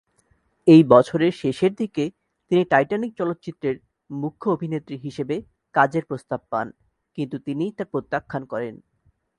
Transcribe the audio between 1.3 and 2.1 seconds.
শেষের দিকে